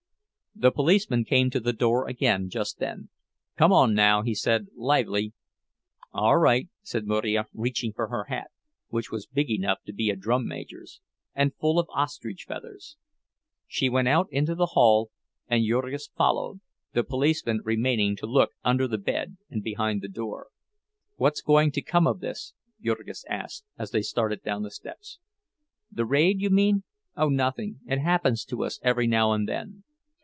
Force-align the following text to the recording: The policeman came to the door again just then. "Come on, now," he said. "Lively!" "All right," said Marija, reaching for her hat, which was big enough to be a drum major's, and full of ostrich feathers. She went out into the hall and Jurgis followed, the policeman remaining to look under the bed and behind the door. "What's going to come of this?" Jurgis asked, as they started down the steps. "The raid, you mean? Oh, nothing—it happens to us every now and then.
The 0.53 0.69
policeman 0.71 1.23
came 1.23 1.49
to 1.51 1.61
the 1.61 1.71
door 1.71 2.09
again 2.09 2.49
just 2.49 2.77
then. 2.77 3.07
"Come 3.55 3.71
on, 3.71 3.93
now," 3.93 4.21
he 4.21 4.35
said. 4.35 4.67
"Lively!" 4.75 5.31
"All 6.11 6.37
right," 6.37 6.67
said 6.81 7.07
Marija, 7.07 7.47
reaching 7.53 7.93
for 7.93 8.09
her 8.09 8.25
hat, 8.25 8.51
which 8.89 9.09
was 9.11 9.25
big 9.25 9.49
enough 9.49 9.79
to 9.85 9.93
be 9.93 10.09
a 10.09 10.15
drum 10.17 10.45
major's, 10.45 10.99
and 11.33 11.55
full 11.55 11.79
of 11.79 11.87
ostrich 11.95 12.43
feathers. 12.45 12.97
She 13.65 13.87
went 13.87 14.09
out 14.09 14.27
into 14.29 14.53
the 14.53 14.65
hall 14.75 15.09
and 15.47 15.65
Jurgis 15.65 16.09
followed, 16.17 16.59
the 16.91 17.05
policeman 17.05 17.61
remaining 17.63 18.17
to 18.17 18.27
look 18.27 18.49
under 18.61 18.89
the 18.89 18.97
bed 18.97 19.37
and 19.49 19.63
behind 19.63 20.01
the 20.01 20.09
door. 20.09 20.47
"What's 21.15 21.41
going 21.41 21.71
to 21.71 21.81
come 21.81 22.05
of 22.05 22.19
this?" 22.19 22.53
Jurgis 22.83 23.23
asked, 23.29 23.63
as 23.79 23.91
they 23.91 24.01
started 24.01 24.43
down 24.43 24.63
the 24.63 24.69
steps. 24.71 25.17
"The 25.89 26.05
raid, 26.05 26.41
you 26.41 26.49
mean? 26.49 26.83
Oh, 27.15 27.29
nothing—it 27.29 27.99
happens 27.99 28.43
to 28.45 28.65
us 28.65 28.79
every 28.83 29.07
now 29.07 29.31
and 29.31 29.47
then. 29.47 29.85